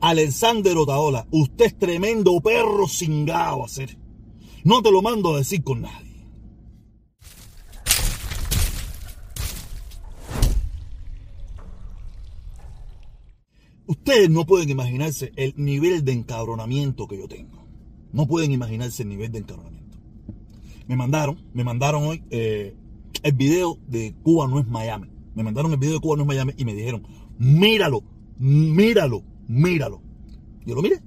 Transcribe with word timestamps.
Alexander 0.00 0.76
Otaola, 0.76 1.26
usted 1.30 1.66
es 1.66 1.78
tremendo 1.78 2.40
perro 2.40 2.86
cingado 2.88 3.62
a 3.62 3.66
hacer. 3.66 3.98
No 4.64 4.82
te 4.82 4.90
lo 4.90 5.02
mando 5.02 5.34
a 5.34 5.38
decir 5.38 5.62
con 5.62 5.82
nadie. 5.82 6.08
Ustedes 13.86 14.30
no 14.30 14.44
pueden 14.44 14.68
imaginarse 14.68 15.32
el 15.36 15.54
nivel 15.56 16.04
de 16.04 16.12
encabronamiento 16.12 17.08
que 17.08 17.18
yo 17.18 17.26
tengo. 17.26 17.66
No 18.12 18.26
pueden 18.26 18.52
imaginarse 18.52 19.02
el 19.02 19.08
nivel 19.08 19.32
de 19.32 19.38
encabronamiento. 19.38 19.98
Me 20.86 20.96
mandaron, 20.96 21.38
me 21.52 21.64
mandaron 21.64 22.04
hoy 22.04 22.22
eh, 22.30 22.74
el 23.22 23.32
video 23.32 23.78
de 23.86 24.14
Cuba 24.22 24.46
no 24.46 24.60
es 24.60 24.66
Miami. 24.66 25.08
Me 25.34 25.42
mandaron 25.42 25.72
el 25.72 25.78
video 25.78 25.94
de 25.94 26.00
Cuba 26.00 26.16
no 26.16 26.22
es 26.22 26.28
Miami 26.28 26.52
y 26.56 26.64
me 26.64 26.74
dijeron, 26.74 27.06
míralo, 27.38 28.02
míralo, 28.38 29.22
míralo. 29.48 30.00
Yo 30.64 30.74
lo 30.74 30.82
miré. 30.82 31.00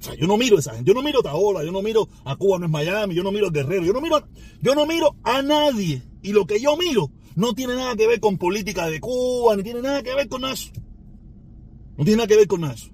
O 0.00 0.02
sea, 0.02 0.14
yo 0.16 0.26
no 0.26 0.36
miro 0.36 0.56
a 0.56 0.60
esa 0.60 0.74
gente, 0.74 0.88
yo 0.88 0.94
no 0.94 1.02
miro 1.02 1.20
a 1.20 1.22
Taola, 1.22 1.64
yo 1.64 1.72
no 1.72 1.80
miro 1.80 2.08
a 2.24 2.36
Cuba 2.36 2.58
no 2.58 2.66
es 2.66 2.70
Miami, 2.70 3.14
yo 3.14 3.22
no 3.22 3.32
miro 3.32 3.46
a 3.46 3.50
Guerrero, 3.50 3.84
yo 3.84 3.92
no 3.92 4.00
miro, 4.00 4.22
yo 4.60 4.74
no 4.74 4.86
miro 4.86 5.16
a 5.22 5.40
nadie. 5.40 6.02
Y 6.22 6.32
lo 6.32 6.46
que 6.46 6.60
yo 6.60 6.76
miro 6.76 7.10
no 7.36 7.54
tiene 7.54 7.74
nada 7.74 7.96
que 7.96 8.06
ver 8.06 8.20
con 8.20 8.36
política 8.36 8.86
de 8.88 9.00
Cuba, 9.00 9.56
ni 9.56 9.62
tiene 9.62 9.80
nada 9.80 10.02
que 10.02 10.14
ver 10.14 10.28
con 10.28 10.44
eso. 10.44 10.72
No 11.96 12.04
tiene 12.04 12.18
nada 12.18 12.26
que 12.26 12.36
ver 12.36 12.48
con 12.48 12.64
eso. 12.64 12.90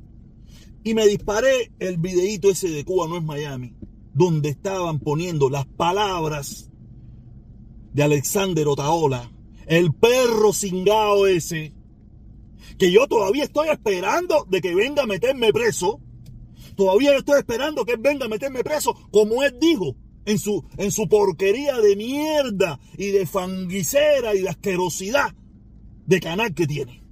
Y 0.85 0.95
me 0.95 1.07
disparé 1.07 1.73
el 1.79 1.99
videíto 1.99 2.51
ese 2.51 2.69
de 2.69 2.85
Cuba 2.85 3.07
no 3.09 3.17
es 3.17 3.25
Miami, 3.25 3.75
donde 4.15 4.49
estaban 4.51 4.99
poniendo 5.01 5.51
las 5.51 5.67
palabras 5.67 6.71
de 7.93 8.03
Alexander 8.03 8.69
Otaola, 8.69 9.31
el 9.67 9.93
perro 9.93 10.53
cingao 10.53 11.27
ese, 11.27 11.73
que 12.79 12.91
yo 12.91 13.07
todavía 13.07 13.45
estoy 13.45 13.69
esperando 13.69 14.47
de 14.49 14.61
que 14.61 14.75
venga 14.75 15.03
a 15.03 15.07
meterme 15.07 15.53
preso. 15.53 16.01
Todavía 16.77 17.17
estoy 17.17 17.39
esperando 17.39 17.85
que 17.85 17.93
él 17.93 18.01
venga 18.01 18.27
a 18.27 18.29
meterme 18.29 18.65
preso, 18.65 18.95
como 19.11 19.43
él 19.43 19.57
dijo, 19.61 19.97
en 20.25 20.39
su, 20.39 20.65
en 20.77 20.91
su 20.93 21.09
porquería 21.09 21.79
de 21.79 21.97
mierda 21.97 22.79
y 22.97 23.11
de 23.11 23.27
fanguicera 23.27 24.35
y 24.35 24.43
de 24.43 24.49
asquerosidad 24.49 25.35
de 26.07 26.21
canal 26.21 26.55
que 26.55 26.67
tiene. 26.67 27.03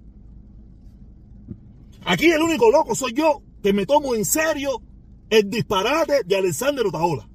Aquí 2.04 2.30
el 2.30 2.42
único 2.42 2.70
loco 2.70 2.94
soy 2.94 3.12
yo 3.12 3.42
que 3.62 3.72
me 3.72 3.86
tomo 3.86 4.14
en 4.14 4.24
serio 4.24 4.82
el 5.30 5.50
disparate 5.50 6.22
de 6.24 6.36
Alexander 6.36 6.86
Otaola. 6.86 7.27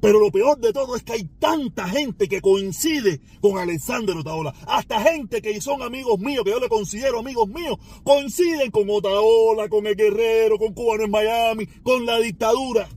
Pero 0.00 0.20
lo 0.20 0.30
peor 0.30 0.58
de 0.58 0.72
todo 0.72 0.94
es 0.94 1.02
que 1.02 1.14
hay 1.14 1.24
tanta 1.38 1.88
gente 1.88 2.28
que 2.28 2.40
coincide 2.40 3.20
con 3.40 3.58
Alexander 3.58 4.16
Otaola. 4.16 4.54
Hasta 4.66 5.00
gente 5.00 5.42
que 5.42 5.60
son 5.60 5.82
amigos 5.82 6.20
míos, 6.20 6.44
que 6.44 6.50
yo 6.50 6.60
le 6.60 6.68
considero 6.68 7.18
amigos 7.18 7.48
míos, 7.48 7.78
coinciden 8.04 8.70
con 8.70 8.88
Otaola, 8.88 9.68
con 9.68 9.86
el 9.86 9.96
guerrero, 9.96 10.58
con 10.58 10.72
Cubano 10.72 11.04
en 11.04 11.10
Miami, 11.10 11.66
con 11.82 12.06
la 12.06 12.18
dictadura. 12.18 12.88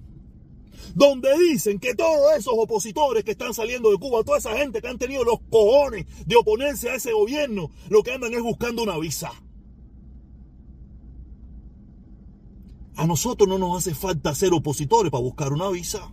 Donde 0.94 1.30
dicen 1.40 1.80
que 1.80 1.96
todos 1.96 2.34
esos 2.38 2.54
opositores 2.56 3.24
que 3.24 3.32
están 3.32 3.54
saliendo 3.54 3.90
de 3.92 3.98
Cuba, 3.98 4.24
toda 4.24 4.38
esa 4.38 4.56
gente 4.58 4.82
que 4.82 4.88
han 4.88 4.98
tenido 4.98 5.24
los 5.24 5.40
cojones 5.50 6.06
de 6.26 6.36
oponerse 6.36 6.90
a 6.90 6.96
ese 6.96 7.14
gobierno, 7.14 7.72
lo 7.90 8.04
que 8.04 8.12
andan 8.12 8.34
es 8.34 8.42
buscando 8.42 8.84
una 8.84 8.98
visa. 8.98 9.32
A 12.96 13.08
nosotros 13.08 13.48
no 13.48 13.58
nos 13.58 13.78
hace 13.78 13.96
falta 13.96 14.36
ser 14.36 14.54
opositores 14.54 15.12
para 15.12 15.24
buscar 15.24 15.54
una 15.54 15.70
visa. 15.70 16.12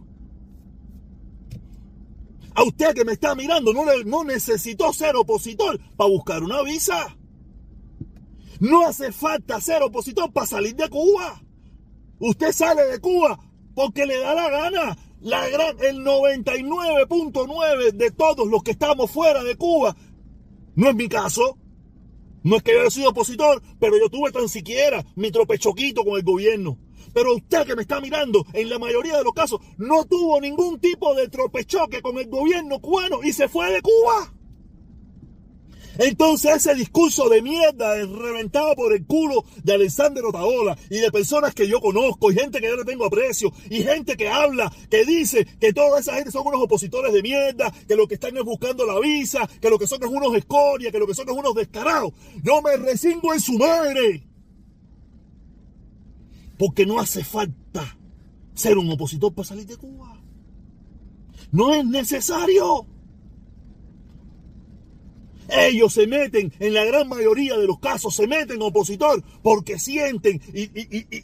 A 2.59 2.64
usted 2.64 2.92
que 2.92 3.05
me 3.05 3.12
está 3.12 3.37
mirando 3.37 3.73
no, 3.73 3.84
no 4.05 4.25
necesitó 4.25 4.92
ser 4.92 5.14
opositor 5.14 5.78
para 5.97 6.11
buscar 6.11 6.42
una 6.42 6.61
visa. 6.62 7.17
No 8.59 8.84
hace 8.84 9.12
falta 9.12 9.61
ser 9.61 9.81
opositor 9.84 10.33
para 10.33 10.48
salir 10.48 10.75
de 10.75 10.89
Cuba. 10.89 11.41
Usted 12.19 12.51
sale 12.51 12.84
de 12.86 12.98
Cuba 12.98 13.39
porque 13.77 14.06
le 14.06 14.19
da 14.19 14.34
la 14.34 14.51
gana. 14.51 14.98
La 15.20 15.48
gran, 15.48 15.77
el 15.79 15.98
99.9 15.98 17.92
de 17.92 18.11
todos 18.11 18.48
los 18.48 18.64
que 18.64 18.73
estamos 18.73 19.08
fuera 19.08 19.45
de 19.45 19.55
Cuba. 19.55 19.95
No 20.74 20.89
es 20.89 20.97
mi 20.97 21.08
caso. 21.08 21.58
No 22.42 22.57
es 22.57 22.64
que 22.64 22.73
yo 22.73 22.80
haya 22.80 22.91
sido 22.91 23.11
opositor, 23.11 23.63
pero 23.79 23.97
yo 24.01 24.11
tuve 24.11 24.33
tan 24.33 24.48
siquiera 24.48 25.07
mi 25.14 25.30
tropechoquito 25.30 26.02
con 26.02 26.17
el 26.17 26.24
gobierno. 26.24 26.77
Pero 27.18 27.34
usted 27.34 27.67
que 27.67 27.74
me 27.74 27.83
está 27.83 28.01
mirando, 28.01 28.46
en 28.52 28.70
la 28.70 28.79
mayoría 28.79 29.17
de 29.18 29.24
los 29.24 29.33
casos, 29.33 29.61
no 29.77 30.05
tuvo 30.05 30.40
ningún 30.40 30.79
tipo 30.79 31.17
de 31.17 31.27
tropechoque 31.27 32.01
con 32.01 32.17
el 32.17 32.29
gobierno 32.29 32.79
cubano 32.79 33.24
y 33.24 33.33
se 33.33 33.48
fue 33.48 33.73
de 33.73 33.83
Cuba. 33.83 34.33
Entonces 35.98 36.58
ese 36.58 36.77
discurso 36.77 37.29
de 37.29 37.42
mierda 37.42 37.96
reventado 37.96 38.77
por 38.77 38.92
el 38.92 39.05
culo 39.05 39.45
de 39.64 39.74
Alexander 39.74 40.24
Otaola 40.24 40.79
y 40.90 40.98
de 40.98 41.11
personas 41.11 41.56
que 41.56 41.67
yo 41.67 41.80
conozco 41.80 42.30
y 42.30 42.36
gente 42.36 42.61
que 42.61 42.68
yo 42.68 42.77
le 42.77 42.84
tengo 42.84 43.06
aprecio 43.06 43.52
y 43.68 43.83
gente 43.83 44.17
que 44.17 44.29
habla, 44.29 44.73
que 44.89 45.05
dice 45.05 45.45
que 45.58 45.73
toda 45.73 45.98
esa 45.98 46.14
gente 46.14 46.30
son 46.30 46.46
unos 46.46 46.62
opositores 46.62 47.12
de 47.12 47.20
mierda, 47.20 47.73
que 47.89 47.96
lo 47.96 48.06
que 48.06 48.14
están 48.14 48.36
es 48.36 48.45
buscando 48.45 48.86
la 48.86 49.00
visa, 49.00 49.50
que 49.61 49.70
lo 49.70 49.77
que 49.80 49.89
son 49.89 50.00
es 50.05 50.08
unos 50.08 50.36
escorias, 50.36 50.92
que 50.92 51.00
lo 51.00 51.06
que 51.08 51.14
son 51.14 51.29
es 51.29 51.35
unos 51.35 51.56
descarados. 51.56 52.12
No 52.45 52.62
me 52.62 52.77
resingo 52.77 53.35
en 53.35 53.40
su 53.40 53.55
madre. 53.55 54.27
Porque 56.58 56.85
no 56.85 56.98
hace 56.98 57.24
falta 57.24 57.96
ser 58.55 58.77
un 58.77 58.91
opositor 58.91 59.33
para 59.33 59.48
salir 59.48 59.67
de 59.67 59.77
Cuba. 59.77 60.20
No 61.52 61.73
es 61.73 61.85
necesario. 61.85 62.86
Ellos 65.51 65.95
se 65.95 66.07
meten, 66.07 66.52
en 66.61 66.74
la 66.74 66.85
gran 66.85 67.08
mayoría 67.08 67.57
de 67.57 67.67
los 67.67 67.79
casos, 67.79 68.14
se 68.14 68.27
meten 68.27 68.61
opositor 68.61 69.23
porque 69.42 69.79
sienten 69.79 70.42
y, 70.52 70.68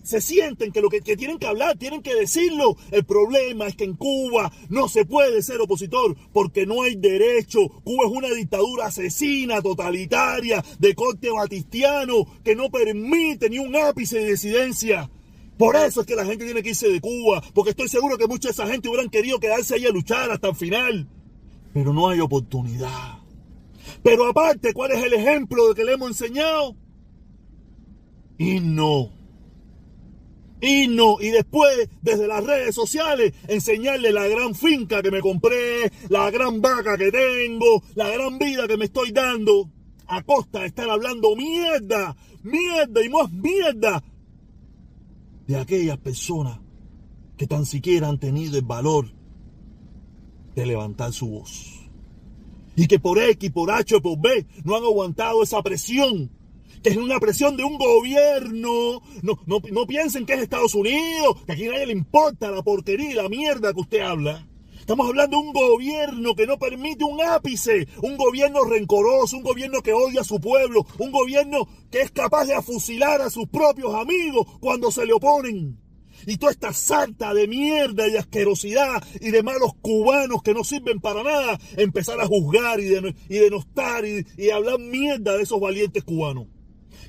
se 0.02 0.22
sienten 0.22 0.72
que 0.72 0.80
lo 0.80 0.88
que, 0.88 1.02
que, 1.02 1.16
tienen 1.16 1.38
que 1.38 1.46
hablar, 1.46 1.76
tienen 1.76 2.00
que 2.00 2.14
decirlo. 2.14 2.76
El 2.90 3.04
problema 3.04 3.66
es 3.66 3.76
que 3.76 3.84
en 3.84 3.96
Cuba 3.96 4.50
no 4.70 4.88
se 4.88 5.04
puede 5.04 5.42
ser 5.42 5.60
opositor 5.60 6.16
porque 6.32 6.64
no 6.64 6.84
hay 6.84 6.94
derecho. 6.94 7.68
Cuba 7.84 8.06
es 8.06 8.12
una 8.12 8.30
dictadura 8.30 8.86
asesina, 8.86 9.60
totalitaria, 9.60 10.64
de 10.78 10.94
corte 10.94 11.30
batistiano, 11.30 12.26
que 12.42 12.56
no 12.56 12.70
permite 12.70 13.50
ni 13.50 13.58
un 13.58 13.76
ápice 13.76 14.20
de 14.20 14.30
disidencia. 14.30 15.10
Por 15.56 15.76
eso 15.76 16.00
es 16.00 16.06
que 16.06 16.16
la 16.16 16.24
gente 16.24 16.44
tiene 16.44 16.62
que 16.62 16.70
irse 16.70 16.88
de 16.88 17.00
Cuba, 17.00 17.42
porque 17.54 17.70
estoy 17.70 17.88
seguro 17.88 18.18
que 18.18 18.26
mucha 18.26 18.48
de 18.48 18.52
esa 18.52 18.66
gente 18.66 18.88
hubieran 18.88 19.08
querido 19.08 19.38
quedarse 19.38 19.74
ahí 19.74 19.86
a 19.86 19.90
luchar 19.90 20.30
hasta 20.30 20.48
el 20.48 20.56
final. 20.56 21.08
Pero 21.72 21.92
no 21.92 22.08
hay 22.08 22.20
oportunidad. 22.20 23.18
Pero 24.02 24.26
aparte, 24.26 24.72
¿cuál 24.72 24.92
es 24.92 25.04
el 25.04 25.12
ejemplo 25.12 25.68
de 25.68 25.74
que 25.74 25.84
le 25.84 25.92
hemos 25.92 26.08
enseñado? 26.08 26.74
Y 28.38 28.58
no. 28.60 29.10
Y 30.60 30.88
no. 30.88 31.18
Y 31.20 31.30
después, 31.30 31.88
desde 32.02 32.26
las 32.26 32.42
redes 32.42 32.74
sociales, 32.74 33.32
enseñarle 33.46 34.12
la 34.12 34.26
gran 34.26 34.54
finca 34.54 35.02
que 35.02 35.10
me 35.10 35.20
compré, 35.20 35.92
la 36.08 36.30
gran 36.30 36.60
vaca 36.60 36.96
que 36.96 37.12
tengo, 37.12 37.82
la 37.94 38.08
gran 38.08 38.38
vida 38.38 38.66
que 38.66 38.76
me 38.76 38.86
estoy 38.86 39.12
dando. 39.12 39.70
A 40.06 40.22
costa 40.22 40.60
de 40.60 40.66
estar 40.66 40.88
hablando 40.90 41.34
mierda, 41.34 42.14
mierda 42.42 43.02
y 43.02 43.08
más 43.08 43.32
mierda 43.32 44.02
de 45.46 45.56
aquellas 45.56 45.98
personas 45.98 46.60
que 47.36 47.46
tan 47.46 47.66
siquiera 47.66 48.08
han 48.08 48.18
tenido 48.18 48.58
el 48.58 48.64
valor 48.64 49.12
de 50.54 50.66
levantar 50.66 51.12
su 51.12 51.28
voz. 51.28 51.90
Y 52.76 52.86
que 52.86 52.98
por 52.98 53.18
X, 53.18 53.50
por 53.50 53.70
H 53.70 53.96
o 53.96 54.02
por 54.02 54.20
B 54.20 54.46
no 54.64 54.76
han 54.76 54.84
aguantado 54.84 55.42
esa 55.42 55.62
presión, 55.62 56.30
que 56.82 56.90
es 56.90 56.96
una 56.96 57.18
presión 57.20 57.56
de 57.56 57.64
un 57.64 57.78
gobierno. 57.78 59.00
No, 59.22 59.38
no, 59.46 59.60
no 59.70 59.86
piensen 59.86 60.26
que 60.26 60.34
es 60.34 60.42
Estados 60.42 60.74
Unidos, 60.74 61.42
que 61.46 61.52
aquí 61.52 61.66
nadie 61.66 61.86
le 61.86 61.92
importa 61.92 62.50
la 62.50 62.62
porquería 62.62 63.10
y 63.10 63.14
la 63.14 63.28
mierda 63.28 63.72
que 63.72 63.80
usted 63.80 64.00
habla. 64.00 64.46
Estamos 64.84 65.08
hablando 65.08 65.38
de 65.40 65.46
un 65.46 65.52
gobierno 65.54 66.34
que 66.34 66.46
no 66.46 66.58
permite 66.58 67.04
un 67.04 67.18
ápice, 67.18 67.88
un 68.02 68.18
gobierno 68.18 68.64
rencoroso, 68.64 69.38
un 69.38 69.42
gobierno 69.42 69.80
que 69.80 69.94
odia 69.94 70.20
a 70.20 70.24
su 70.24 70.38
pueblo, 70.38 70.84
un 70.98 71.10
gobierno 71.10 71.66
que 71.90 72.02
es 72.02 72.10
capaz 72.10 72.44
de 72.44 72.52
afusilar 72.52 73.22
a 73.22 73.30
sus 73.30 73.48
propios 73.48 73.94
amigos 73.94 74.46
cuando 74.60 74.90
se 74.90 75.06
le 75.06 75.14
oponen. 75.14 75.80
Y 76.26 76.36
toda 76.36 76.52
esta 76.52 76.74
salta 76.74 77.32
de 77.32 77.48
mierda 77.48 78.06
y 78.08 78.18
asquerosidad 78.18 79.02
y 79.22 79.30
de 79.30 79.42
malos 79.42 79.72
cubanos 79.80 80.42
que 80.42 80.52
no 80.52 80.64
sirven 80.64 81.00
para 81.00 81.22
nada, 81.22 81.58
empezar 81.78 82.20
a 82.20 82.26
juzgar 82.26 82.78
y, 82.78 82.90
denostar 83.30 84.04
y, 84.04 84.26
y 84.36 84.50
hablar 84.50 84.78
mierda 84.80 85.38
de 85.38 85.44
esos 85.44 85.60
valientes 85.60 86.04
cubanos. 86.04 86.48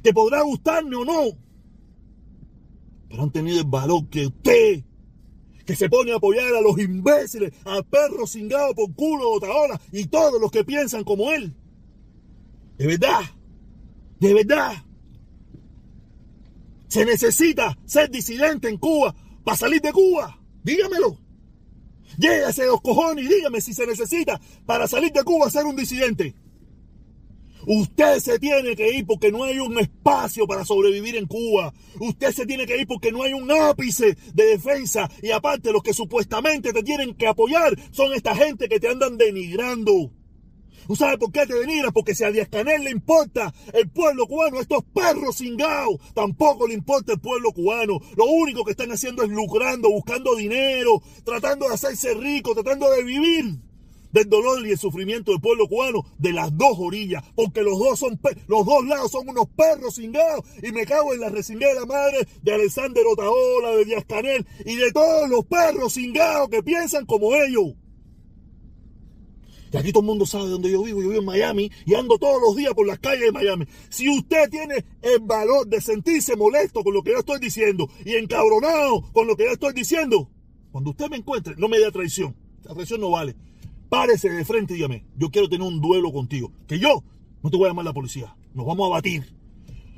Que 0.01 0.13
podrá 0.13 0.43
gustarme 0.43 0.95
o 0.95 1.03
no, 1.03 1.23
pero 3.09 3.23
han 3.23 3.31
tenido 3.31 3.59
el 3.59 3.67
valor 3.67 4.07
que 4.09 4.27
usted 4.27 4.85
que 5.65 5.75
se 5.75 5.89
pone 5.89 6.11
a 6.11 6.17
apoyar 6.17 6.53
a 6.53 6.61
los 6.61 6.77
imbéciles, 6.79 7.53
a 7.65 7.81
perros 7.81 8.31
cingados 8.31 8.75
por 8.75 8.93
culo 8.93 9.31
de 9.31 9.47
Otaola 9.47 9.81
y 9.91 10.05
todos 10.05 10.39
los 10.39 10.51
que 10.51 10.63
piensan 10.63 11.03
como 11.03 11.31
él. 11.31 11.55
De 12.77 12.87
verdad, 12.87 13.21
de 14.19 14.33
verdad. 14.33 14.73
Se 16.87 17.05
necesita 17.05 17.77
ser 17.85 18.09
disidente 18.09 18.69
en 18.69 18.77
Cuba 18.77 19.15
para 19.43 19.57
salir 19.57 19.81
de 19.81 19.91
Cuba. 19.91 20.39
Dígamelo. 20.63 21.17
Lléguese 22.17 22.65
los 22.65 22.81
cojones 22.81 23.25
y 23.25 23.27
dígame 23.27 23.59
si 23.59 23.73
se 23.73 23.85
necesita 23.85 24.39
para 24.65 24.87
salir 24.87 25.11
de 25.11 25.23
Cuba 25.23 25.49
ser 25.49 25.65
un 25.65 25.75
disidente. 25.75 26.35
Usted 27.67 28.19
se 28.19 28.39
tiene 28.39 28.75
que 28.75 28.91
ir 28.91 29.05
porque 29.05 29.31
no 29.31 29.43
hay 29.43 29.59
un 29.59 29.77
espacio 29.79 30.45
para 30.47 30.65
sobrevivir 30.65 31.15
en 31.15 31.25
Cuba. 31.25 31.73
Usted 31.99 32.31
se 32.31 32.45
tiene 32.45 32.65
que 32.65 32.77
ir 32.77 32.87
porque 32.87 33.11
no 33.11 33.23
hay 33.23 33.33
un 33.33 33.51
ápice 33.51 34.17
de 34.33 34.45
defensa. 34.45 35.09
Y 35.21 35.31
aparte, 35.31 35.71
los 35.71 35.83
que 35.83 35.93
supuestamente 35.93 36.73
te 36.73 36.83
tienen 36.83 37.15
que 37.15 37.27
apoyar 37.27 37.73
son 37.91 38.13
esta 38.13 38.35
gente 38.35 38.69
que 38.69 38.79
te 38.79 38.89
andan 38.89 39.17
denigrando. 39.17 40.11
¿Tú 40.87 40.95
sabes 40.95 41.17
por 41.17 41.31
qué 41.31 41.47
te 41.47 41.55
denigran? 41.55 41.91
Porque 41.91 42.13
si 42.13 42.23
a 42.23 42.29
Díaz 42.29 42.47
Canel 42.47 42.83
le 42.83 42.91
importa 42.91 43.51
el 43.73 43.89
pueblo 43.89 44.27
cubano, 44.27 44.59
estos 44.59 44.83
perros 44.93 45.37
cingados, 45.37 45.97
tampoco 46.13 46.67
le 46.67 46.75
importa 46.75 47.13
el 47.13 47.19
pueblo 47.19 47.51
cubano. 47.51 47.99
Lo 48.15 48.25
único 48.25 48.63
que 48.63 48.71
están 48.71 48.91
haciendo 48.91 49.23
es 49.23 49.29
lucrando, 49.29 49.89
buscando 49.89 50.35
dinero, 50.35 51.01
tratando 51.23 51.67
de 51.67 51.73
hacerse 51.73 52.13
ricos, 52.13 52.53
tratando 52.53 52.91
de 52.91 53.03
vivir 53.03 53.59
del 54.15 54.29
dolor 54.29 54.65
y 54.65 54.71
el 54.71 54.77
sufrimiento 54.77 55.31
del 55.31 55.41
pueblo 55.41 55.67
cubano 55.67 56.05
de 56.17 56.31
las 56.31 56.57
dos 56.57 56.77
orillas, 56.79 57.21
porque 57.35 57.61
los 57.61 57.77
dos 57.77 57.99
son 57.99 58.17
los 58.47 58.65
dos 58.65 58.85
lados 58.85 59.11
son 59.11 59.27
unos 59.27 59.47
perros 59.49 59.95
cingados 59.95 60.45
y 60.63 60.71
me 60.71 60.85
cago 60.85 61.13
en 61.13 61.19
la 61.19 61.29
la 61.29 61.85
madre 61.85 62.25
de 62.41 62.53
Alexander 62.53 63.03
Otaola, 63.05 63.71
de 63.75 63.83
Díaz 63.83 64.05
Canel 64.05 64.45
y 64.65 64.75
de 64.77 64.91
todos 64.93 65.29
los 65.29 65.45
perros 65.45 65.93
cingados 65.93 66.47
que 66.47 66.63
piensan 66.63 67.05
como 67.05 67.35
ellos. 67.35 67.73
Y 69.73 69.77
aquí 69.77 69.91
todo 69.91 69.99
el 69.99 70.07
mundo 70.07 70.25
sabe 70.25 70.47
dónde 70.47 70.71
yo 70.71 70.81
vivo. 70.83 71.01
Yo 71.01 71.09
vivo 71.09 71.19
en 71.19 71.25
Miami 71.25 71.69
y 71.85 71.95
ando 71.95 72.17
todos 72.17 72.41
los 72.41 72.55
días 72.55 72.73
por 72.73 72.87
las 72.87 72.99
calles 72.99 73.25
de 73.25 73.31
Miami. 73.33 73.65
Si 73.89 74.07
usted 74.07 74.49
tiene 74.49 74.85
el 75.01 75.19
valor 75.19 75.67
de 75.67 75.81
sentirse 75.81 76.37
molesto 76.37 76.81
con 76.85 76.93
lo 76.93 77.03
que 77.03 77.11
yo 77.11 77.19
estoy 77.19 77.39
diciendo 77.39 77.89
y 78.05 78.15
encabronado 78.15 79.01
con 79.11 79.27
lo 79.27 79.35
que 79.35 79.43
yo 79.43 79.51
estoy 79.51 79.73
diciendo, 79.73 80.29
cuando 80.71 80.91
usted 80.91 81.09
me 81.09 81.17
encuentre, 81.17 81.55
no 81.57 81.67
me 81.67 81.79
dé 81.79 81.91
traición. 81.91 82.33
La 82.63 82.73
traición 82.73 83.01
no 83.01 83.11
vale. 83.11 83.35
Párese 83.89 84.29
de 84.29 84.45
frente 84.45 84.73
y 84.73 84.77
dígame, 84.77 85.05
yo 85.15 85.29
quiero 85.29 85.47
tener 85.49 85.67
un 85.67 85.81
duelo 85.81 86.11
contigo. 86.11 86.51
Que 86.67 86.79
yo 86.79 87.03
no 87.43 87.49
te 87.49 87.57
voy 87.57 87.65
a 87.65 87.69
llamar 87.69 87.85
la 87.85 87.93
policía. 87.93 88.35
Nos 88.53 88.65
vamos 88.65 88.87
a 88.87 88.95
batir. 88.95 89.35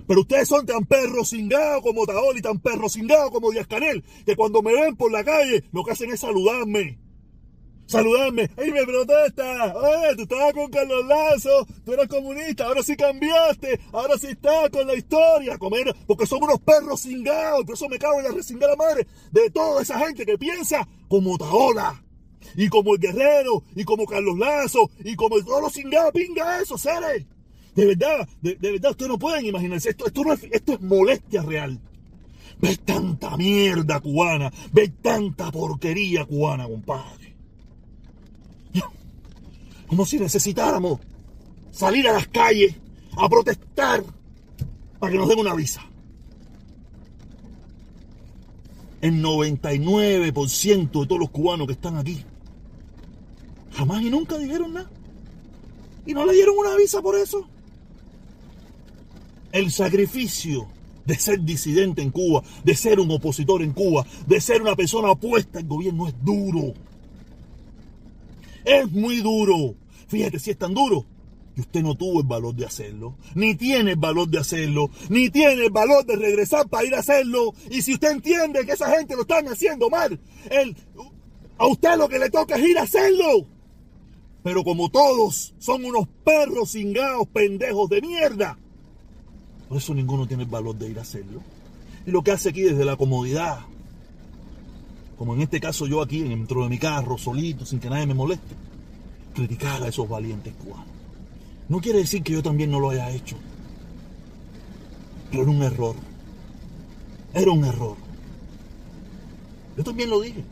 Pero 0.07 0.21
ustedes 0.21 0.47
son 0.47 0.65
tan 0.65 0.85
perros 0.85 1.29
cingados 1.29 1.81
como 1.83 2.05
Taoli, 2.05 2.41
tan 2.41 2.59
perros 2.59 2.93
cingados 2.93 3.29
como 3.29 3.51
Díaz 3.51 3.67
Canel, 3.67 4.03
que 4.25 4.35
cuando 4.35 4.61
me 4.61 4.73
ven 4.73 4.95
por 4.95 5.11
la 5.11 5.23
calle, 5.23 5.63
lo 5.71 5.83
que 5.83 5.91
hacen 5.91 6.11
es 6.11 6.21
saludarme. 6.21 6.97
Saludarme. 7.87 8.49
¡Ey, 8.57 8.71
me 8.71 8.85
protesta! 8.85 9.73
¡Oye, 9.73 10.15
tú 10.17 10.23
estabas 10.23 10.53
con 10.53 10.69
Carlos 10.69 11.05
Lazo! 11.05 11.65
¡Tú 11.85 11.93
eras 11.93 12.07
comunista! 12.07 12.65
¡Ahora 12.65 12.83
sí 12.83 12.97
cambiaste! 12.97 13.79
¡Ahora 13.93 14.17
sí 14.17 14.27
estás 14.27 14.69
con 14.69 14.87
la 14.87 14.95
historia! 14.95 15.57
Comer, 15.57 15.95
porque 16.05 16.25
son 16.25 16.43
unos 16.43 16.59
perros 16.59 17.01
cingados. 17.01 17.63
Por 17.63 17.75
eso 17.75 17.87
me 17.87 17.97
cago 17.97 18.19
en 18.19 18.25
la 18.25 18.31
resingada 18.31 18.75
madre 18.75 19.07
de 19.31 19.49
toda 19.51 19.81
esa 19.81 19.99
gente 19.99 20.25
que 20.25 20.37
piensa 20.37 20.85
como 21.07 21.37
Taola 21.37 22.03
y 22.55 22.67
como 22.69 22.93
el 22.93 22.99
Guerrero, 22.99 23.63
y 23.75 23.83
como 23.83 24.05
Carlos 24.05 24.37
Lazo, 24.37 24.89
y 25.03 25.15
como 25.15 25.39
todos 25.43 25.61
los 25.61 25.73
cingados, 25.73 26.11
pinga 26.11 26.61
eso, 26.61 26.77
seres. 26.77 27.25
De 27.75 27.85
verdad, 27.85 28.27
de, 28.41 28.55
verdad, 28.55 28.91
ustedes 28.91 29.09
no 29.09 29.19
pueden 29.19 29.45
imaginarse. 29.45 29.89
Esto, 29.89 30.07
esto, 30.07 30.33
es, 30.33 30.43
esto 30.51 30.73
es 30.73 30.81
molestia 30.81 31.43
real. 31.43 31.79
Ves 32.59 32.79
tanta 32.79 33.37
mierda 33.37 33.99
cubana, 33.99 34.51
ves 34.71 34.91
tanta 35.01 35.51
porquería 35.51 36.25
cubana, 36.25 36.65
compadre. 36.67 37.35
Como 39.87 40.05
si 40.05 40.19
necesitáramos 40.19 40.99
salir 41.71 42.07
a 42.07 42.13
las 42.13 42.27
calles 42.27 42.75
a 43.15 43.29
protestar 43.29 44.03
para 44.99 45.11
que 45.11 45.17
nos 45.17 45.29
den 45.29 45.39
una 45.39 45.53
visa. 45.53 45.85
El 49.01 49.23
99% 49.23 51.01
de 51.01 51.07
todos 51.07 51.19
los 51.19 51.29
cubanos 51.29 51.67
que 51.67 51.73
están 51.73 51.97
aquí 51.97 52.23
Jamás 53.77 54.01
y 54.01 54.09
nunca 54.09 54.37
dijeron 54.39 54.73
nada. 54.73 54.89
Y 56.05 56.13
no 56.13 56.25
le 56.25 56.33
dieron 56.33 56.55
una 56.57 56.75
visa 56.75 56.99
por 57.01 57.15
eso. 57.15 57.47
El 59.51 59.71
sacrificio 59.71 60.67
de 61.05 61.15
ser 61.15 61.41
disidente 61.41 62.01
en 62.01 62.09
Cuba, 62.09 62.41
de 62.63 62.75
ser 62.75 62.99
un 62.99 63.11
opositor 63.11 63.61
en 63.61 63.73
Cuba, 63.73 64.05
de 64.25 64.41
ser 64.41 64.63
una 64.63 64.75
persona 64.75 65.11
opuesta 65.11 65.59
al 65.59 65.67
gobierno 65.67 66.07
es 66.07 66.15
duro. 66.23 66.73
Es 68.65 68.91
muy 68.91 69.21
duro. 69.21 69.75
Fíjate 70.07 70.39
si 70.39 70.51
es 70.51 70.57
tan 70.57 70.73
duro. 70.73 71.05
Y 71.57 71.61
usted 71.61 71.81
no 71.81 71.95
tuvo 71.95 72.21
el 72.21 72.27
valor 72.27 72.53
de 72.53 72.67
hacerlo, 72.67 73.15
ni 73.33 73.55
tiene 73.55 73.93
el 73.93 73.97
valor 73.97 74.27
de 74.29 74.37
hacerlo, 74.37 74.91
ni 75.09 75.31
tiene 75.31 75.65
el 75.65 75.71
valor 75.71 76.05
de 76.05 76.15
regresar 76.15 76.69
para 76.69 76.85
ir 76.85 76.93
a 76.93 76.99
hacerlo. 76.99 77.51
Y 77.71 77.81
si 77.81 77.95
usted 77.95 78.11
entiende 78.11 78.63
que 78.63 78.73
esa 78.73 78.95
gente 78.95 79.15
lo 79.15 79.23
están 79.23 79.47
haciendo 79.47 79.89
mal, 79.89 80.19
a 81.57 81.65
usted 81.65 81.97
lo 81.97 82.07
que 82.07 82.19
le 82.19 82.29
toca 82.29 82.57
es 82.57 82.63
ir 82.63 82.77
a 82.77 82.83
hacerlo. 82.83 83.47
Pero 84.43 84.63
como 84.63 84.89
todos 84.89 85.55
son 85.57 85.83
unos 85.83 86.07
perros 86.23 86.73
cingados, 86.73 87.27
pendejos 87.29 87.89
de 87.89 88.01
mierda, 88.01 88.59
por 89.67 89.79
eso 89.79 89.95
ninguno 89.95 90.27
tiene 90.27 90.43
el 90.43 90.49
valor 90.49 90.75
de 90.75 90.89
ir 90.91 90.99
a 90.99 91.01
hacerlo. 91.01 91.41
Y 92.05 92.11
lo 92.11 92.21
que 92.21 92.33
hace 92.33 92.49
aquí 92.49 92.61
desde 92.61 92.85
la 92.85 92.97
comodidad, 92.97 93.61
como 95.17 95.33
en 95.33 95.41
este 95.41 95.59
caso 95.59 95.87
yo 95.87 96.03
aquí 96.03 96.19
dentro 96.19 96.61
de 96.61 96.69
mi 96.69 96.77
carro, 96.77 97.17
solito, 97.17 97.65
sin 97.65 97.79
que 97.79 97.89
nadie 97.89 98.05
me 98.05 98.13
moleste, 98.13 98.55
criticar 99.33 99.81
a 99.81 99.87
esos 99.87 100.07
valientes 100.07 100.53
cubanos. 100.53 100.96
No 101.69 101.79
quiere 101.81 101.99
decir 101.99 102.23
que 102.23 102.33
yo 102.33 102.43
también 102.43 102.71
no 102.71 102.79
lo 102.79 102.89
haya 102.89 103.11
hecho. 103.11 103.37
Pero 105.29 105.43
era 105.43 105.51
un 105.51 105.63
error. 105.63 105.95
Era 107.33 107.51
un 107.51 107.65
error. 107.65 107.97
Yo 109.75 109.83
también 109.83 110.09
lo 110.09 110.21
dije. 110.21 110.43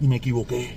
Y 0.00 0.06
me 0.06 0.16
equivoqué. 0.16 0.76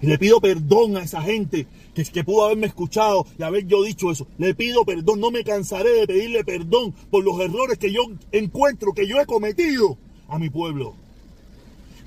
Y 0.00 0.06
le 0.06 0.18
pido 0.18 0.40
perdón 0.40 0.96
a 0.96 1.02
esa 1.02 1.22
gente 1.22 1.66
que, 1.94 2.04
que 2.04 2.24
pudo 2.24 2.44
haberme 2.44 2.66
escuchado 2.66 3.26
y 3.38 3.42
haber 3.42 3.66
yo 3.66 3.82
dicho 3.82 4.10
eso. 4.10 4.26
Le 4.38 4.54
pido 4.54 4.84
perdón, 4.84 5.20
no 5.20 5.30
me 5.30 5.44
cansaré 5.44 5.90
de 5.90 6.06
pedirle 6.06 6.44
perdón 6.44 6.92
por 7.10 7.24
los 7.24 7.40
errores 7.40 7.78
que 7.78 7.92
yo 7.92 8.02
encuentro, 8.32 8.92
que 8.92 9.06
yo 9.06 9.20
he 9.20 9.26
cometido 9.26 9.96
a 10.28 10.38
mi 10.38 10.50
pueblo. 10.50 10.94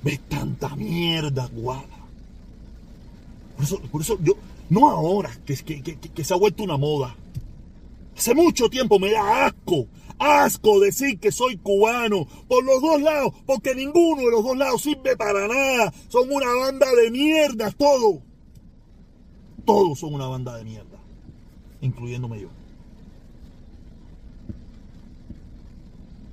Ves 0.02 0.20
tanta 0.28 0.76
mierda, 0.76 1.48
guada. 1.48 1.98
Por 3.56 3.64
eso, 3.64 3.80
por 3.90 4.00
eso 4.00 4.18
yo, 4.22 4.34
no 4.70 4.88
ahora, 4.90 5.30
que, 5.44 5.56
que, 5.56 5.82
que 5.82 6.24
se 6.24 6.34
ha 6.34 6.36
vuelto 6.36 6.62
una 6.62 6.76
moda. 6.76 7.16
Hace 8.16 8.34
mucho 8.34 8.68
tiempo 8.68 8.98
me 8.98 9.12
da 9.12 9.46
asco, 9.46 9.86
asco 10.18 10.80
decir 10.80 11.18
que 11.20 11.30
soy 11.30 11.56
cubano 11.56 12.26
por 12.48 12.64
los 12.64 12.80
dos 12.82 13.00
lados, 13.00 13.32
porque 13.46 13.74
ninguno 13.74 14.22
de 14.22 14.30
los 14.30 14.44
dos 14.44 14.56
lados 14.56 14.82
sirve 14.82 15.16
para 15.16 15.46
nada. 15.46 15.92
Son 16.08 16.30
una 16.30 16.52
banda 16.52 16.86
de 16.94 17.10
mierda, 17.10 17.70
todo. 17.70 18.20
Todos 19.64 19.98
son 19.98 20.14
una 20.14 20.26
banda 20.26 20.56
de 20.56 20.64
mierda, 20.64 20.98
incluyéndome 21.80 22.40
yo. 22.40 22.48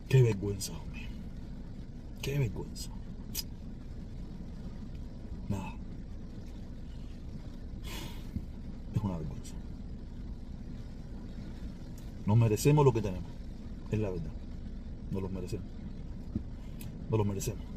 Qué 0.10 0.22
vergüenza, 0.22 0.72
hombre. 0.72 1.08
Qué 2.22 2.39
vergüenza. 2.39 2.89
Nada. 5.50 5.74
Es 8.95 8.95
una 9.06 9.18
vergüenza. 9.18 9.56
Nos 12.26 12.38
merecemos 12.38 12.84
lo 12.84 12.94
que 12.94 13.02
tenemos. 13.02 13.30
Es 13.92 14.00
la 14.00 14.10
verdad. 14.10 14.32
No 15.12 15.22
los 15.22 15.32
merecemos. 15.32 15.66
No 17.10 17.18
los 17.18 17.28
merecemos. 17.28 17.75